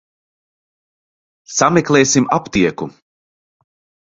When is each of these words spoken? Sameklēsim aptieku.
Sameklēsim 1.57 2.27
aptieku. 2.39 2.89